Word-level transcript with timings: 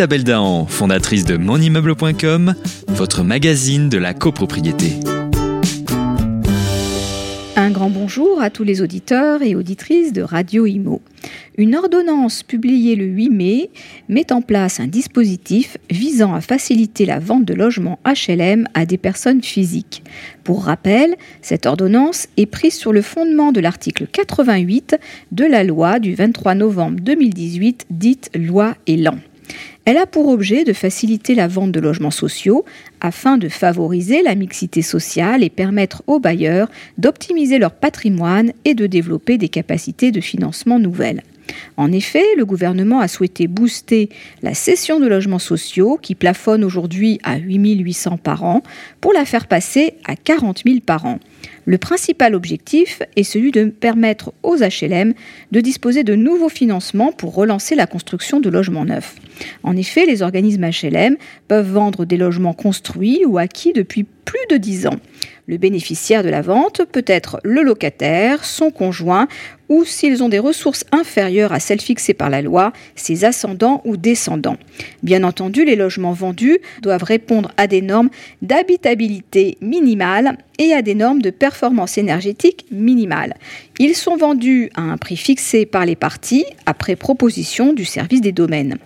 Isabelle 0.00 0.24
Dahan, 0.24 0.64
fondatrice 0.64 1.26
de 1.26 1.36
monimmeuble.com, 1.36 2.54
votre 2.88 3.22
magazine 3.22 3.90
de 3.90 3.98
la 3.98 4.14
copropriété. 4.14 4.94
Un 7.54 7.70
grand 7.70 7.90
bonjour 7.90 8.40
à 8.40 8.48
tous 8.48 8.64
les 8.64 8.80
auditeurs 8.80 9.42
et 9.42 9.54
auditrices 9.54 10.14
de 10.14 10.22
Radio 10.22 10.64
Imo. 10.64 11.02
Une 11.58 11.76
ordonnance 11.76 12.42
publiée 12.42 12.96
le 12.96 13.04
8 13.04 13.28
mai 13.28 13.70
met 14.08 14.32
en 14.32 14.40
place 14.40 14.80
un 14.80 14.86
dispositif 14.86 15.76
visant 15.90 16.32
à 16.32 16.40
faciliter 16.40 17.04
la 17.04 17.18
vente 17.18 17.44
de 17.44 17.52
logements 17.52 17.98
HLM 18.06 18.68
à 18.72 18.86
des 18.86 18.96
personnes 18.96 19.42
physiques. 19.42 20.02
Pour 20.44 20.64
rappel, 20.64 21.14
cette 21.42 21.66
ordonnance 21.66 22.26
est 22.38 22.46
prise 22.46 22.72
sur 22.72 22.94
le 22.94 23.02
fondement 23.02 23.52
de 23.52 23.60
l'article 23.60 24.06
88 24.10 24.96
de 25.32 25.44
la 25.44 25.62
loi 25.62 25.98
du 25.98 26.14
23 26.14 26.54
novembre 26.54 27.00
2018 27.02 27.84
dite 27.90 28.30
loi 28.34 28.76
Elan. 28.86 29.18
Elle 29.86 29.96
a 29.96 30.06
pour 30.06 30.28
objet 30.28 30.64
de 30.64 30.72
faciliter 30.72 31.34
la 31.34 31.48
vente 31.48 31.72
de 31.72 31.80
logements 31.80 32.10
sociaux 32.10 32.64
afin 33.00 33.38
de 33.38 33.48
favoriser 33.48 34.22
la 34.22 34.34
mixité 34.34 34.82
sociale 34.82 35.42
et 35.42 35.50
permettre 35.50 36.02
aux 36.06 36.20
bailleurs 36.20 36.68
d'optimiser 36.98 37.58
leur 37.58 37.72
patrimoine 37.72 38.52
et 38.64 38.74
de 38.74 38.86
développer 38.86 39.38
des 39.38 39.48
capacités 39.48 40.12
de 40.12 40.20
financement 40.20 40.78
nouvelles. 40.78 41.22
En 41.76 41.92
effet, 41.92 42.24
le 42.36 42.44
gouvernement 42.44 43.00
a 43.00 43.08
souhaité 43.08 43.46
booster 43.46 44.08
la 44.42 44.54
cession 44.54 45.00
de 45.00 45.06
logements 45.06 45.38
sociaux 45.38 45.98
qui 46.00 46.14
plafonne 46.14 46.64
aujourd'hui 46.64 47.18
à 47.22 47.36
8 47.36 47.80
800 47.80 48.18
par 48.18 48.44
an 48.44 48.62
pour 49.00 49.12
la 49.12 49.24
faire 49.24 49.46
passer 49.46 49.94
à 50.04 50.16
40 50.16 50.62
000 50.66 50.80
par 50.84 51.06
an. 51.06 51.18
Le 51.66 51.78
principal 51.78 52.34
objectif 52.34 53.02
est 53.16 53.22
celui 53.22 53.52
de 53.52 53.66
permettre 53.66 54.32
aux 54.42 54.56
HLM 54.56 55.14
de 55.52 55.60
disposer 55.60 56.04
de 56.04 56.14
nouveaux 56.14 56.48
financements 56.48 57.12
pour 57.12 57.34
relancer 57.34 57.74
la 57.74 57.86
construction 57.86 58.40
de 58.40 58.48
logements 58.48 58.84
neufs. 58.84 59.16
En 59.62 59.76
effet, 59.76 60.06
les 60.06 60.22
organismes 60.22 60.68
HLM 60.68 61.16
peuvent 61.48 61.70
vendre 61.70 62.04
des 62.04 62.16
logements 62.16 62.54
construits 62.54 63.24
ou 63.26 63.38
acquis 63.38 63.72
depuis 63.72 64.04
plus 64.04 64.38
de 64.50 64.56
10 64.56 64.86
ans. 64.86 65.00
Le 65.46 65.56
bénéficiaire 65.56 66.22
de 66.22 66.28
la 66.28 66.42
vente 66.42 66.82
peut 66.92 67.04
être 67.06 67.40
le 67.42 67.62
locataire, 67.62 68.44
son 68.44 68.70
conjoint 68.70 69.26
ou 69.70 69.84
s'ils 69.86 70.22
ont 70.22 70.28
des 70.28 70.38
ressources 70.38 70.84
inférieures 70.92 71.52
à 71.52 71.60
celles 71.60 71.80
fixées 71.80 72.12
par 72.12 72.28
la 72.28 72.42
loi, 72.42 72.74
ses 72.96 73.24
ascendants 73.24 73.80
ou 73.86 73.96
descendants. 73.96 74.58
Bien 75.02 75.24
entendu, 75.24 75.64
les 75.64 75.76
logements 75.76 76.12
vendus 76.12 76.58
doivent 76.82 77.04
répondre 77.04 77.52
à 77.56 77.66
des 77.66 77.80
normes 77.80 78.10
d'habitabilité 78.42 79.56
minimale 79.62 80.36
et 80.58 80.74
à 80.74 80.82
des 80.82 80.94
normes 80.94 81.22
de 81.22 81.30
performance 81.30 81.96
énergétique 81.96 82.66
minimale. 82.70 83.34
Ils 83.78 83.94
sont 83.94 84.16
vendus 84.16 84.70
à 84.74 84.82
un 84.82 84.98
prix 84.98 85.16
fixé 85.16 85.64
par 85.64 85.86
les 85.86 85.96
parties 85.96 86.44
après 86.66 86.96
proposition 86.96 87.72
du 87.72 87.86
service 87.86 88.20
des 88.20 88.32
domaines. 88.32 88.76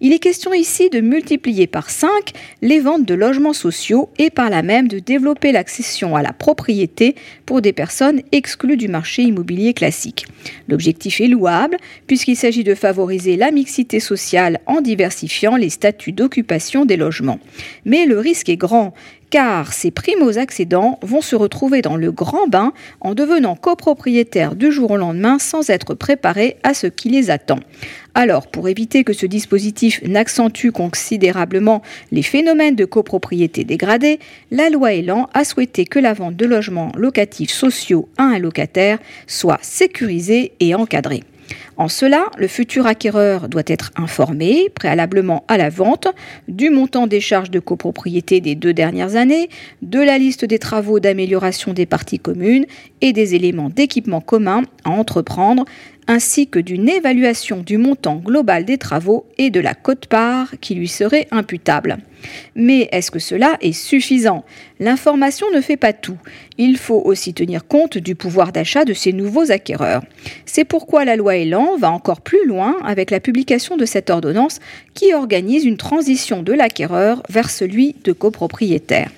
Il 0.00 0.12
est 0.12 0.18
question 0.18 0.52
ici 0.52 0.90
de 0.90 1.00
multiplier 1.00 1.68
par 1.68 1.88
5 1.88 2.08
les 2.62 2.80
ventes 2.80 3.04
de 3.04 3.14
logements 3.14 3.52
sociaux 3.52 4.08
et 4.18 4.30
par 4.30 4.50
là 4.50 4.62
même 4.62 4.88
de 4.88 4.98
développer 4.98 5.52
l'accession 5.52 6.16
à 6.16 6.22
la 6.22 6.32
propriété 6.32 7.14
pour 7.46 7.62
des 7.62 7.72
personnes 7.72 8.22
exclues 8.32 8.76
du 8.76 8.88
marché 8.88 9.22
immobilier 9.22 9.72
classique. 9.72 10.26
L'objectif 10.68 11.20
est 11.20 11.26
louable 11.26 11.76
puisqu'il 12.06 12.36
s'agit 12.36 12.64
de 12.64 12.74
favoriser 12.74 13.36
la 13.36 13.50
mixité 13.50 14.00
sociale 14.00 14.60
en 14.66 14.80
diversifiant 14.80 15.56
les 15.56 15.70
statuts 15.70 16.12
d'occupation 16.12 16.84
des 16.84 16.96
logements. 16.96 17.40
Mais 17.84 18.06
le 18.06 18.18
risque 18.18 18.48
est 18.48 18.56
grand 18.56 18.94
car 19.30 19.72
ces 19.72 19.90
primo-accédants 19.90 20.98
vont 21.02 21.20
se 21.20 21.36
retrouver 21.36 21.82
dans 21.82 21.96
le 21.96 22.12
grand 22.12 22.48
bain 22.48 22.72
en 23.00 23.14
devenant 23.14 23.54
copropriétaires 23.54 24.56
du 24.56 24.70
jour 24.72 24.90
au 24.90 24.96
lendemain 24.96 25.38
sans 25.38 25.70
être 25.70 25.94
préparés 25.94 26.56
à 26.62 26.74
ce 26.74 26.88
qui 26.88 27.08
les 27.08 27.30
attend. 27.30 27.60
Alors, 28.14 28.48
pour 28.48 28.68
éviter 28.68 29.04
que 29.04 29.12
ce 29.12 29.26
dispositif 29.26 30.02
n'accentue 30.02 30.70
considérablement 30.70 31.80
les 32.10 32.22
phénomènes 32.22 32.74
de 32.74 32.84
copropriété 32.84 33.62
dégradée, 33.62 34.18
la 34.50 34.68
loi 34.68 34.94
Elan 34.94 35.28
a 35.32 35.44
souhaité 35.44 35.84
que 35.84 36.00
la 36.00 36.12
vente 36.12 36.36
de 36.36 36.46
logements 36.46 36.92
locatifs 36.96 37.52
sociaux 37.52 38.08
à 38.18 38.24
un 38.24 38.38
locataire 38.38 38.98
soit 39.28 39.60
sécurisée 39.62 40.52
et 40.58 40.74
encadrée. 40.74 41.22
En 41.80 41.88
cela, 41.88 42.26
le 42.36 42.46
futur 42.46 42.86
acquéreur 42.86 43.48
doit 43.48 43.62
être 43.66 43.90
informé 43.96 44.68
préalablement 44.74 45.44
à 45.48 45.56
la 45.56 45.70
vente 45.70 46.08
du 46.46 46.68
montant 46.68 47.06
des 47.06 47.22
charges 47.22 47.50
de 47.50 47.58
copropriété 47.58 48.42
des 48.42 48.54
deux 48.54 48.74
dernières 48.74 49.16
années, 49.16 49.48
de 49.80 49.98
la 49.98 50.18
liste 50.18 50.44
des 50.44 50.58
travaux 50.58 51.00
d'amélioration 51.00 51.72
des 51.72 51.86
parties 51.86 52.18
communes 52.18 52.66
et 53.00 53.14
des 53.14 53.34
éléments 53.34 53.70
d'équipement 53.70 54.20
commun 54.20 54.64
à 54.84 54.90
entreprendre 54.90 55.64
ainsi 56.10 56.48
que 56.48 56.58
d'une 56.58 56.88
évaluation 56.88 57.62
du 57.62 57.78
montant 57.78 58.16
global 58.16 58.64
des 58.64 58.78
travaux 58.78 59.26
et 59.38 59.50
de 59.50 59.60
la 59.60 59.74
cote-part 59.74 60.54
qui 60.60 60.74
lui 60.74 60.88
serait 60.88 61.28
imputable. 61.30 61.98
Mais 62.56 62.88
est-ce 62.90 63.12
que 63.12 63.20
cela 63.20 63.56
est 63.60 63.72
suffisant? 63.72 64.44
L'information 64.80 65.46
ne 65.54 65.60
fait 65.60 65.76
pas 65.76 65.92
tout. 65.92 66.18
Il 66.58 66.78
faut 66.78 67.00
aussi 67.04 67.32
tenir 67.32 67.64
compte 67.64 67.96
du 67.96 68.16
pouvoir 68.16 68.50
d'achat 68.50 68.84
de 68.84 68.92
ces 68.92 69.12
nouveaux 69.12 69.52
acquéreurs. 69.52 70.02
C'est 70.46 70.64
pourquoi 70.64 71.04
la 71.04 71.14
loi 71.14 71.36
Elan 71.36 71.76
va 71.76 71.92
encore 71.92 72.22
plus 72.22 72.44
loin 72.44 72.76
avec 72.82 73.12
la 73.12 73.20
publication 73.20 73.76
de 73.76 73.84
cette 73.84 74.10
ordonnance 74.10 74.58
qui 74.94 75.14
organise 75.14 75.64
une 75.64 75.76
transition 75.76 76.42
de 76.42 76.52
l'acquéreur 76.52 77.22
vers 77.28 77.50
celui 77.50 77.94
de 78.02 78.10
copropriétaire. 78.10 79.12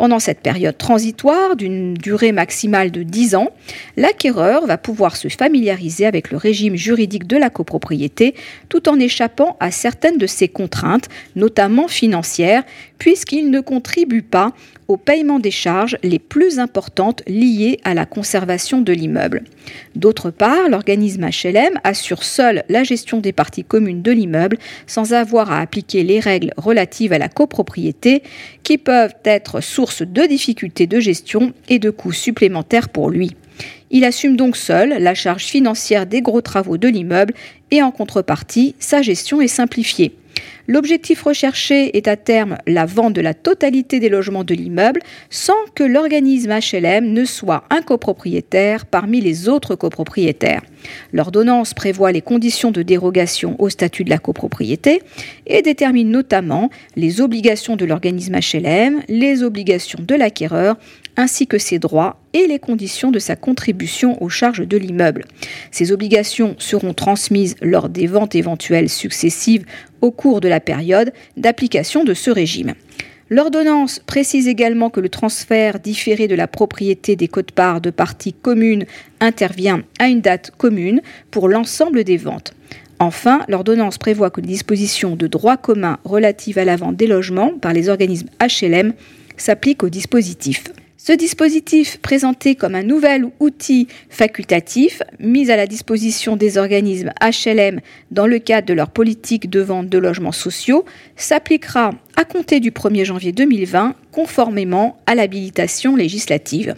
Pendant 0.00 0.18
cette 0.18 0.40
période 0.40 0.78
transitoire 0.78 1.56
d'une 1.56 1.92
durée 1.92 2.32
maximale 2.32 2.90
de 2.90 3.02
10 3.02 3.34
ans, 3.34 3.50
l'acquéreur 3.98 4.66
va 4.66 4.78
pouvoir 4.78 5.14
se 5.14 5.28
familiariser 5.28 6.06
avec 6.06 6.30
le 6.30 6.38
régime 6.38 6.74
juridique 6.74 7.26
de 7.26 7.36
la 7.36 7.50
copropriété 7.50 8.34
tout 8.70 8.88
en 8.88 8.98
échappant 8.98 9.58
à 9.60 9.70
certaines 9.70 10.16
de 10.16 10.26
ses 10.26 10.48
contraintes, 10.48 11.10
notamment 11.36 11.86
financières, 11.86 12.62
puisqu'il 12.96 13.50
ne 13.50 13.60
contribue 13.60 14.22
pas 14.22 14.54
au 14.88 14.96
paiement 14.96 15.38
des 15.38 15.52
charges 15.52 15.96
les 16.02 16.18
plus 16.18 16.58
importantes 16.58 17.22
liées 17.28 17.78
à 17.84 17.94
la 17.94 18.06
conservation 18.06 18.80
de 18.80 18.92
l'immeuble. 18.92 19.44
D'autre 19.94 20.30
part, 20.30 20.68
l'organisme 20.68 21.28
HLM 21.28 21.78
assure 21.84 22.24
seul 22.24 22.64
la 22.68 22.82
gestion 22.82 23.20
des 23.20 23.32
parties 23.32 23.62
communes 23.62 24.02
de 24.02 24.10
l'immeuble 24.10 24.58
sans 24.88 25.12
avoir 25.12 25.52
à 25.52 25.60
appliquer 25.60 26.02
les 26.02 26.18
règles 26.18 26.52
relatives 26.56 27.12
à 27.12 27.18
la 27.18 27.28
copropriété 27.28 28.24
qui 28.64 28.78
peuvent 28.78 29.14
être 29.24 29.60
source 29.60 29.89
de 29.98 30.26
difficultés 30.26 30.86
de 30.86 31.00
gestion 31.00 31.52
et 31.68 31.78
de 31.78 31.90
coûts 31.90 32.12
supplémentaires 32.12 32.88
pour 32.88 33.10
lui. 33.10 33.36
Il 33.90 34.04
assume 34.04 34.36
donc 34.36 34.56
seul 34.56 34.90
la 34.90 35.14
charge 35.14 35.44
financière 35.44 36.06
des 36.06 36.22
gros 36.22 36.40
travaux 36.40 36.78
de 36.78 36.88
l'immeuble 36.88 37.34
et 37.70 37.82
en 37.82 37.90
contrepartie, 37.90 38.74
sa 38.78 39.02
gestion 39.02 39.40
est 39.40 39.48
simplifiée. 39.48 40.14
L'objectif 40.68 41.22
recherché 41.22 41.96
est 41.96 42.06
à 42.06 42.16
terme 42.16 42.56
la 42.66 42.86
vente 42.86 43.12
de 43.12 43.20
la 43.20 43.34
totalité 43.34 43.98
des 43.98 44.08
logements 44.08 44.44
de 44.44 44.54
l'immeuble 44.54 45.00
sans 45.28 45.58
que 45.74 45.82
l'organisme 45.82 46.52
HLM 46.52 47.12
ne 47.12 47.24
soit 47.24 47.64
un 47.70 47.82
copropriétaire 47.82 48.86
parmi 48.86 49.20
les 49.20 49.48
autres 49.48 49.74
copropriétaires. 49.74 50.62
L'ordonnance 51.12 51.74
prévoit 51.74 52.12
les 52.12 52.22
conditions 52.22 52.70
de 52.70 52.82
dérogation 52.82 53.56
au 53.58 53.68
statut 53.68 54.04
de 54.04 54.10
la 54.10 54.18
copropriété 54.18 55.02
et 55.46 55.62
détermine 55.62 56.10
notamment 56.10 56.70
les 56.96 57.20
obligations 57.20 57.76
de 57.76 57.84
l'organisme 57.84 58.36
HLM, 58.36 59.02
les 59.08 59.42
obligations 59.42 60.00
de 60.02 60.14
l'acquéreur 60.14 60.76
ainsi 61.16 61.46
que 61.46 61.58
ses 61.58 61.78
droits 61.78 62.18
et 62.32 62.46
les 62.46 62.58
conditions 62.58 63.10
de 63.10 63.18
sa 63.18 63.36
contribution 63.36 64.22
aux 64.22 64.28
charges 64.28 64.66
de 64.66 64.76
l'immeuble. 64.76 65.24
Ces 65.70 65.92
obligations 65.92 66.54
seront 66.58 66.94
transmises 66.94 67.56
lors 67.60 67.88
des 67.88 68.06
ventes 68.06 68.34
éventuelles 68.34 68.88
successives 68.88 69.66
au 70.00 70.10
cours 70.10 70.40
de 70.40 70.48
la 70.48 70.60
période 70.60 71.12
d'application 71.36 72.04
de 72.04 72.14
ce 72.14 72.30
régime. 72.30 72.74
L'ordonnance 73.32 74.00
précise 74.00 74.48
également 74.48 74.90
que 74.90 74.98
le 74.98 75.08
transfert 75.08 75.78
différé 75.78 76.26
de 76.26 76.34
la 76.34 76.48
propriété 76.48 77.14
des 77.14 77.28
codes-parts 77.28 77.80
de 77.80 77.90
parties 77.90 78.32
communes 78.32 78.86
intervient 79.20 79.84
à 80.00 80.08
une 80.08 80.20
date 80.20 80.50
commune 80.58 81.00
pour 81.30 81.48
l'ensemble 81.48 82.02
des 82.02 82.16
ventes. 82.16 82.54
Enfin, 82.98 83.42
l'ordonnance 83.46 83.98
prévoit 83.98 84.30
que 84.30 84.40
les 84.40 84.48
dispositions 84.48 85.14
de 85.14 85.28
droit 85.28 85.56
commun 85.56 85.98
relatives 86.04 86.58
à 86.58 86.64
la 86.64 86.74
vente 86.74 86.96
des 86.96 87.06
logements 87.06 87.52
par 87.56 87.72
les 87.72 87.88
organismes 87.88 88.28
HLM 88.40 88.94
s'appliquent 89.36 89.84
au 89.84 89.90
dispositif. 89.90 90.64
Ce 91.02 91.14
dispositif, 91.14 91.96
présenté 92.02 92.54
comme 92.54 92.74
un 92.74 92.82
nouvel 92.82 93.24
outil 93.40 93.88
facultatif 94.10 95.02
mis 95.18 95.50
à 95.50 95.56
la 95.56 95.66
disposition 95.66 96.36
des 96.36 96.58
organismes 96.58 97.10
HLM 97.22 97.80
dans 98.10 98.26
le 98.26 98.38
cadre 98.38 98.66
de 98.66 98.74
leur 98.74 98.90
politique 98.90 99.48
de 99.48 99.60
vente 99.60 99.88
de 99.88 99.96
logements 99.96 100.30
sociaux, 100.30 100.84
s'appliquera 101.16 101.92
à 102.16 102.24
compter 102.26 102.60
du 102.60 102.70
1er 102.70 103.06
janvier 103.06 103.32
2020 103.32 103.94
conformément 104.12 104.98
à 105.06 105.14
l'habilitation 105.14 105.96
législative. 105.96 106.74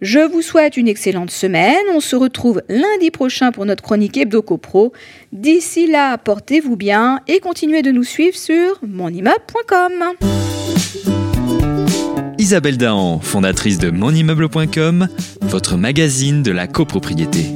Je 0.00 0.18
vous 0.18 0.42
souhaite 0.42 0.76
une 0.76 0.88
excellente 0.88 1.30
semaine. 1.30 1.86
On 1.94 2.00
se 2.00 2.16
retrouve 2.16 2.62
lundi 2.68 3.12
prochain 3.12 3.52
pour 3.52 3.64
notre 3.64 3.84
chronique 3.84 4.16
Hebdo 4.16 4.42
Copro. 4.42 4.92
D'ici 5.30 5.86
là, 5.86 6.18
portez-vous 6.18 6.74
bien 6.74 7.20
et 7.28 7.38
continuez 7.38 7.82
de 7.82 7.92
nous 7.92 8.02
suivre 8.02 8.36
sur 8.36 8.80
monimmeuble.com. 8.82 10.16
Isabelle 12.52 12.76
Dahan, 12.76 13.18
fondatrice 13.18 13.78
de 13.78 13.88
monimmeuble.com, 13.88 15.08
votre 15.40 15.78
magazine 15.78 16.42
de 16.42 16.52
la 16.52 16.66
copropriété. 16.66 17.54